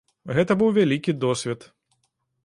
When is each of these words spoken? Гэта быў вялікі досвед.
Гэта 0.37 0.55
быў 0.61 0.71
вялікі 0.77 1.15
досвед. 1.25 1.67